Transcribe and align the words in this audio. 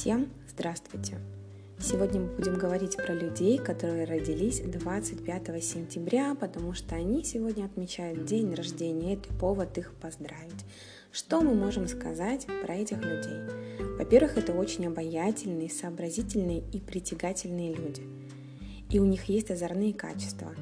Всем 0.00 0.30
здравствуйте! 0.48 1.18
Сегодня 1.78 2.22
мы 2.22 2.28
будем 2.28 2.54
говорить 2.54 2.96
про 2.96 3.12
людей, 3.12 3.58
которые 3.58 4.06
родились 4.06 4.60
25 4.60 5.62
сентября, 5.62 6.34
потому 6.34 6.72
что 6.72 6.94
они 6.94 7.22
сегодня 7.22 7.66
отмечают 7.66 8.24
день 8.24 8.54
рождения, 8.54 9.12
это 9.12 9.28
повод 9.34 9.76
их 9.76 9.92
поздравить. 10.00 10.64
Что 11.12 11.42
мы 11.42 11.52
можем 11.52 11.86
сказать 11.86 12.46
про 12.64 12.76
этих 12.76 12.96
людей? 12.96 13.40
Во-первых, 13.98 14.38
это 14.38 14.54
очень 14.54 14.86
обаятельные, 14.86 15.68
сообразительные 15.68 16.62
и 16.72 16.80
притягательные 16.80 17.74
люди. 17.74 18.02
И 18.88 18.98
у 19.00 19.04
них 19.04 19.24
есть 19.24 19.50
озорные 19.50 19.92
качества. 19.92 20.54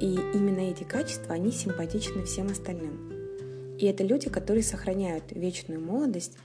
И 0.00 0.14
именно 0.14 0.60
эти 0.60 0.84
качества, 0.84 1.34
они 1.34 1.52
симпатичны 1.52 2.24
всем 2.24 2.46
остальным. 2.46 3.76
И 3.76 3.84
это 3.84 4.04
люди, 4.04 4.30
которые 4.30 4.62
сохраняют 4.62 5.32
вечную 5.32 5.82
молодость 5.82 6.38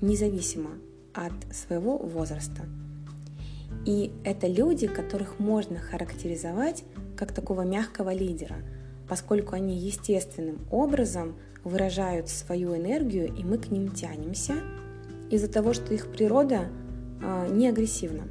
независимо 0.00 0.70
от 1.14 1.32
своего 1.54 1.98
возраста. 1.98 2.66
И 3.84 4.12
это 4.24 4.46
люди, 4.46 4.86
которых 4.86 5.38
можно 5.38 5.78
характеризовать 5.78 6.84
как 7.16 7.32
такого 7.32 7.62
мягкого 7.62 8.12
лидера, 8.12 8.56
поскольку 9.08 9.54
они 9.54 9.76
естественным 9.76 10.58
образом 10.70 11.36
выражают 11.64 12.28
свою 12.28 12.76
энергию, 12.76 13.34
и 13.34 13.44
мы 13.44 13.58
к 13.58 13.70
ним 13.70 13.90
тянемся 13.90 14.54
из-за 15.30 15.48
того, 15.48 15.72
что 15.72 15.92
их 15.92 16.10
природа 16.10 16.68
э, 17.20 17.48
не 17.52 17.68
агрессивна. 17.68 18.24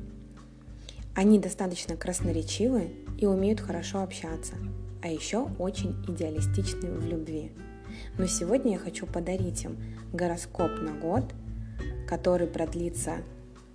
Они 1.16 1.40
достаточно 1.40 1.96
красноречивы 1.96 2.92
и 3.18 3.26
умеют 3.26 3.60
хорошо 3.60 4.02
общаться, 4.02 4.54
а 5.02 5.08
еще 5.08 5.50
очень 5.60 5.96
идеалистичны 6.08 6.92
в 6.92 7.06
любви. 7.08 7.52
Но 8.18 8.28
сегодня 8.28 8.74
я 8.74 8.80
хочу 8.80 9.06
подарить 9.06 9.64
им 9.64 9.78
гороскоп 10.14 10.80
на 10.80 10.94
год– 10.94 11.24
который 12.08 12.48
продлится 12.48 13.18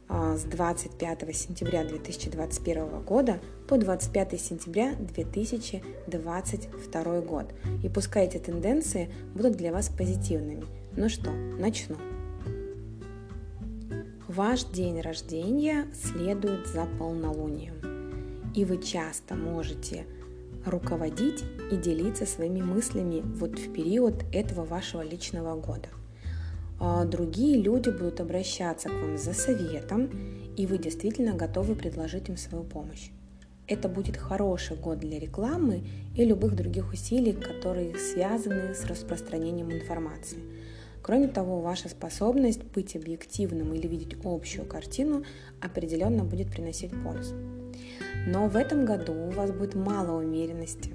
а, 0.09 0.37
с 0.37 0.43
25 0.45 1.35
сентября 1.35 1.85
2021 1.85 3.03
года 3.03 3.41
по 3.69 3.79
25 3.79 4.41
сентября 4.41 4.95
2022 4.95 7.21
год. 7.21 7.53
И 7.83 7.89
пускай 7.89 8.27
эти 8.27 8.39
тенденции 8.39 9.13
будут 9.35 9.57
для 9.57 9.73
вас 9.73 9.89
позитивными. 9.89 10.65
Ну 10.97 11.09
что, 11.09 11.31
начну. 11.31 11.97
Ваш 14.29 14.65
день 14.65 15.01
рождения 15.01 15.87
следует 15.95 16.67
за 16.67 16.87
полнолунием, 16.99 17.75
и 18.55 18.65
вы 18.65 18.83
часто 18.83 19.35
можете 19.35 20.07
руководить 20.65 21.45
и 21.71 21.77
делиться 21.77 22.25
своими 22.25 22.63
мыслями 22.63 23.21
вот 23.25 23.59
в 23.59 23.73
период 23.73 24.25
этого 24.33 24.65
вашего 24.65 25.03
личного 25.03 25.61
года– 25.61 25.89
другие 27.05 27.63
люди 27.63 27.91
будут 27.91 28.21
обращаться 28.21 28.89
к 28.89 28.93
вам 28.93 29.17
за 29.17 29.33
советом, 29.35 30.11
и 30.57 30.67
вы 30.67 30.79
действительно 30.79 31.35
готовы 31.35 31.77
предложить 31.77 32.29
им 32.29 32.37
свою 32.37 32.65
помощь. 32.65 33.11
Это 33.69 33.89
будет 33.89 34.17
хороший 34.17 34.77
год 34.77 34.99
для 34.99 35.21
рекламы 35.21 35.85
и 36.17 36.25
любых 36.25 36.57
других 36.57 36.93
усилий, 36.93 37.35
которые 37.35 37.97
связаны 37.97 38.75
с 38.75 38.85
распространением 38.85 39.73
информации. 39.73 40.39
Кроме 41.03 41.29
того, 41.29 41.61
ваша 41.61 41.89
способность 41.89 42.65
быть 42.65 42.97
объективным 42.97 43.73
или 43.75 43.87
видеть 43.87 44.17
общую 44.25 44.67
картину 44.67 45.23
определенно 45.61 46.25
будет 46.25 46.51
приносить 46.51 46.91
пользу. 47.05 47.37
Но 48.27 48.49
в 48.49 48.57
этом 48.57 48.85
году 48.85 49.13
у 49.13 49.31
вас 49.31 49.53
будет 49.53 49.77
мало 49.77 50.21
умеренности. 50.21 50.91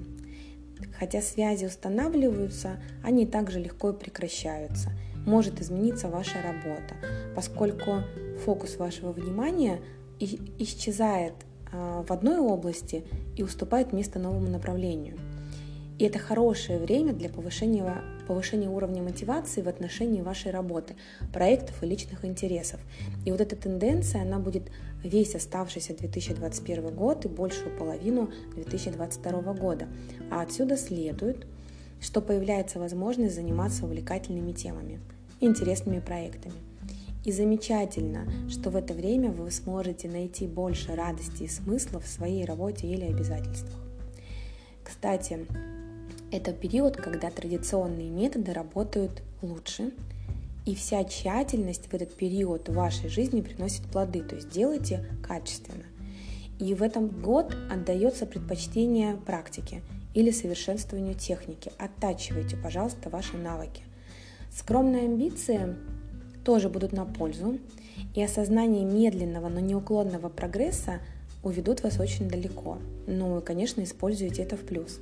Хотя 0.98 1.22
связи 1.22 1.64
устанавливаются, 1.64 2.78
они 3.02 3.24
также 3.24 3.58
легко 3.58 3.94
прекращаются– 3.94 4.90
может 5.26 5.60
измениться 5.60 6.08
ваша 6.08 6.42
работа, 6.42 6.94
поскольку 7.34 8.02
фокус 8.44 8.76
вашего 8.76 9.12
внимания 9.12 9.80
исчезает 10.18 11.34
а, 11.72 12.02
в 12.02 12.10
одной 12.12 12.38
области 12.38 13.04
и 13.36 13.42
уступает 13.42 13.92
место 13.92 14.18
новому 14.18 14.48
направлению. 14.48 15.18
И 15.98 16.04
это 16.04 16.20
хорошее 16.20 16.78
время 16.78 17.12
для 17.12 17.28
повышения, 17.28 18.02
повышения 18.28 18.68
уровня 18.68 19.02
мотивации 19.02 19.62
в 19.62 19.68
отношении 19.68 20.22
вашей 20.22 20.52
работы, 20.52 20.94
проектов 21.32 21.82
и 21.82 21.86
личных 21.86 22.24
интересов. 22.24 22.78
И 23.24 23.32
вот 23.32 23.40
эта 23.40 23.56
тенденция, 23.56 24.22
она 24.22 24.38
будет 24.38 24.70
весь 25.02 25.34
оставшийся 25.34 25.96
2021 25.96 26.94
год 26.94 27.24
и 27.24 27.28
большую 27.28 27.76
половину 27.76 28.30
2022 28.54 29.54
года. 29.54 29.88
А 30.30 30.42
отсюда 30.42 30.76
следует, 30.76 31.46
что 32.00 32.20
появляется 32.20 32.78
возможность 32.78 33.34
заниматься 33.34 33.84
увлекательными 33.84 34.52
темами– 34.52 35.00
интересными 35.40 36.00
проектами. 36.00 36.54
И 37.24 37.32
замечательно, 37.32 38.26
что 38.48 38.70
в 38.70 38.76
это 38.76 38.94
время 38.94 39.30
вы 39.30 39.50
сможете 39.50 40.08
найти 40.08 40.46
больше 40.46 40.94
радости 40.94 41.42
и 41.42 41.48
смысла 41.48 42.00
в 42.00 42.06
своей 42.06 42.44
работе 42.44 42.86
или 42.86 43.04
обязательствах. 43.04 43.74
Кстати, 44.82 45.46
это 46.30 46.52
период, 46.52 46.96
когда 46.96 47.30
традиционные 47.30 48.08
методы 48.08 48.52
работают 48.52 49.22
лучше, 49.42 49.92
и 50.64 50.74
вся 50.74 51.04
тщательность 51.04 51.86
в 51.90 51.94
этот 51.94 52.14
период 52.14 52.68
в 52.68 52.74
вашей 52.74 53.08
жизни 53.08 53.40
приносит 53.40 53.82
плоды, 53.86 54.22
то 54.22 54.36
есть 54.36 54.50
делайте 54.50 55.06
качественно. 55.26 55.84
И 56.58 56.74
в 56.74 56.82
этом 56.82 57.08
год 57.08 57.56
отдается 57.70 58.26
предпочтение 58.26 59.16
практике 59.16 59.82
или 60.18 60.32
совершенствованию 60.32 61.14
техники. 61.14 61.70
Оттачивайте, 61.78 62.56
пожалуйста, 62.56 63.08
ваши 63.08 63.36
навыки. 63.36 63.82
Скромные 64.50 65.04
амбиции 65.04 65.76
тоже 66.44 66.68
будут 66.68 66.92
на 66.92 67.04
пользу, 67.04 67.60
и 68.16 68.22
осознание 68.22 68.84
медленного, 68.84 69.48
но 69.48 69.60
неуклонного 69.60 70.28
прогресса 70.28 70.98
уведут 71.44 71.84
вас 71.84 72.00
очень 72.00 72.28
далеко. 72.28 72.78
Ну 73.06 73.38
и, 73.38 73.44
конечно, 73.44 73.80
используйте 73.84 74.42
это 74.42 74.56
в 74.56 74.62
плюс. 74.62 74.98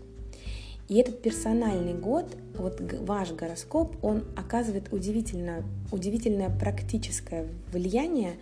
И 0.88 0.97
этот 0.99 1.22
персональный 1.22 1.94
год, 1.94 2.37
вот 2.54 2.83
ваш 3.00 3.33
гороскоп, 3.33 3.97
он 4.04 4.22
оказывает 4.37 4.93
удивительно, 4.93 5.62
удивительное 5.93 6.50
практическое 6.50 7.48
влияние 7.72 8.34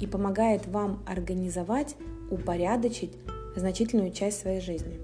и 0.00 0.08
помогает 0.08 0.66
вам 0.66 1.04
организовать, 1.06 1.94
упорядочить 2.32 3.12
значительную 3.54 4.10
часть 4.10 4.40
своей 4.40 4.60
жизни. 4.60 4.98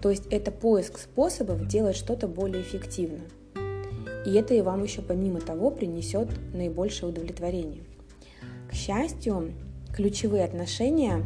То 0.00 0.10
есть 0.10 0.26
это 0.30 0.50
поиск 0.50 0.98
способов 0.98 1.66
делать 1.66 1.96
что-то 1.96 2.28
более 2.28 2.62
эффективно– 2.62 3.20
и 4.24 4.34
это 4.34 4.54
и 4.54 4.60
вам 4.60 4.82
еще 4.82 5.02
помимо 5.02 5.40
того 5.40 5.70
принесет 5.70 6.28
наибольшее 6.52 7.10
удовлетворение. 7.10 7.84
К 8.68 8.74
счастью, 8.74 9.54
ключевые 9.94 10.44
отношения 10.44 11.24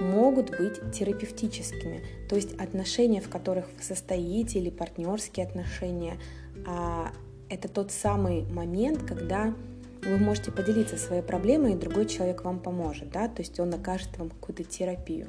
могут 0.00 0.50
быть 0.50 0.92
терапевтическими, 0.92 2.02
то 2.28 2.36
есть 2.36 2.54
отношения, 2.54 3.20
в 3.20 3.28
которых 3.28 3.66
вы 3.76 3.82
состоите, 3.82 4.58
или 4.58 4.70
партнерские 4.70 5.46
отношения, 5.46 6.18
а 6.66 7.12
это 7.48 7.68
тот 7.68 7.92
самый 7.92 8.42
момент, 8.42 9.04
когда 9.04 9.54
вы 10.02 10.18
можете 10.18 10.50
поделиться 10.50 10.98
своей 10.98 11.22
проблемой, 11.22 11.74
и 11.74 11.76
другой 11.76 12.06
человек 12.06 12.44
вам 12.44 12.58
поможет, 12.58 13.10
да, 13.10 13.28
то 13.28 13.40
есть 13.40 13.58
он 13.60 13.72
окажет 13.72 14.18
вам 14.18 14.30
какую-то 14.30 14.64
терапию. 14.64 15.28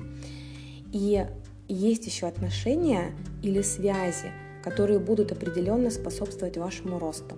И 0.91 1.25
есть 1.68 2.06
еще 2.06 2.28
отношения 2.28 3.12
или 3.42 3.62
связи, 3.62 4.31
которые 4.64 5.00
будут 5.00 5.31
определенно 5.31 5.90
способствовать 5.90 6.58
вашему 6.58 7.00
росту. 7.00 7.38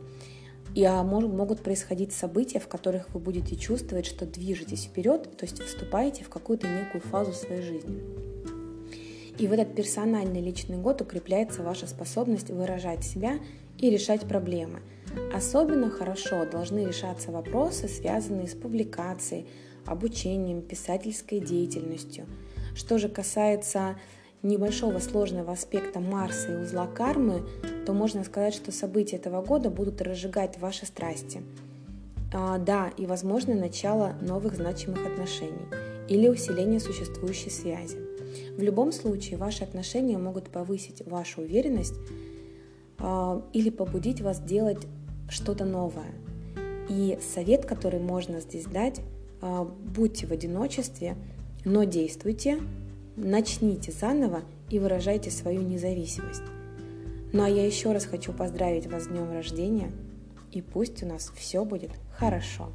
И 0.75 0.83
а, 0.83 1.03
могут 1.03 1.63
происходить 1.63 2.13
события, 2.13 2.59
в 2.59 2.67
которых 2.67 3.13
вы 3.13 3.19
будете 3.19 3.55
чувствовать, 3.55 4.05
что 4.05 4.25
движетесь 4.25 4.85
вперед, 4.85 5.23
то 5.37 5.45
есть 5.45 5.61
вступаете 5.61 6.23
в 6.23 6.29
какую-то 6.29 6.67
некую 6.67 7.01
фазу 7.01 7.33
своей 7.33 7.61
жизни. 7.61 7.99
И 9.39 9.47
в 9.47 9.53
этот 9.53 9.75
персональный 9.75 10.41
личный 10.41 10.77
год 10.77 11.01
укрепляется 11.01 11.63
ваша 11.63 11.87
способность 11.87 12.49
выражать 12.49 13.03
себя 13.03 13.39
и 13.77 13.89
решать 13.89 14.21
проблемы. 14.21 14.81
Особенно 15.33 15.89
хорошо 15.89 16.45
должны 16.45 16.85
решаться 16.85 17.31
вопросы, 17.31 17.87
связанные 17.87 18.47
с 18.47 18.53
публикацией, 18.53 19.47
обучением, 19.85 20.61
писательской 20.61 21.39
деятельностью. 21.39 22.25
Что 22.77 22.99
же 22.99 23.09
касается 23.09 23.95
небольшого 24.43 24.99
сложного 24.99 25.53
аспекта 25.53 25.99
Марса 25.99 26.53
и 26.53 26.61
узла 26.61 26.85
кармы, 26.85 27.43
то 27.87 27.93
можно 27.93 28.23
сказать, 28.23 28.53
что 28.53 28.71
события 28.71 29.15
этого 29.15 29.41
года 29.41 29.71
будут 29.71 29.99
разжигать 29.99 30.59
ваши 30.59 30.85
страсти. 30.85 31.41
А, 32.31 32.59
да, 32.59 32.91
и 32.95 33.07
возможно 33.07 33.55
начало 33.55 34.13
новых 34.21 34.57
значимых 34.57 35.07
отношений 35.07 35.65
или 36.07 36.27
усиление 36.27 36.79
существующей 36.79 37.49
связи. 37.49 37.97
В 38.55 38.61
любом 38.61 38.91
случае, 38.91 39.37
ваши 39.37 39.63
отношения 39.63 40.19
могут 40.19 40.49
повысить 40.49 41.01
вашу 41.07 41.41
уверенность 41.41 41.95
а, 42.99 43.41
или 43.53 43.71
побудить 43.71 44.21
вас 44.21 44.39
делать 44.39 44.85
что-то 45.29 45.65
новое. 45.65 46.13
И 46.89 47.17
совет, 47.33 47.65
который 47.65 47.99
можно 47.99 48.39
здесь 48.39 48.65
дать, 48.65 49.01
а, 49.41 49.63
будьте 49.63 50.27
в 50.27 50.31
одиночестве, 50.31 51.17
но 51.65 51.83
действуйте, 51.83 52.59
начните 53.15 53.91
заново 53.91 54.41
и 54.69 54.79
выражайте 54.79 55.31
свою 55.31 55.61
независимость. 55.61 56.43
Ну 57.33 57.43
а 57.43 57.49
я 57.49 57.65
еще 57.65 57.91
раз 57.91 58.05
хочу 58.05 58.31
поздравить 58.31 58.87
вас 58.87 59.03
с 59.03 59.07
днем 59.07 59.31
рождения, 59.31 59.91
и 60.51 60.61
пусть 60.61 61.03
у 61.03 61.05
нас 61.05 61.31
все 61.35 61.65
будет 61.65 61.91
хорошо. 62.17 62.71